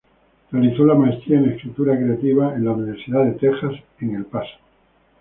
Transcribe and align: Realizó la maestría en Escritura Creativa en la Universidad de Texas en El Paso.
Realizó 0.51 0.83
la 0.83 0.95
maestría 0.95 1.37
en 1.37 1.49
Escritura 1.51 1.95
Creativa 1.95 2.55
en 2.55 2.65
la 2.65 2.71
Universidad 2.71 3.23
de 3.23 3.33
Texas 3.33 3.73
en 3.99 4.15
El 4.15 4.25
Paso. 4.25 4.57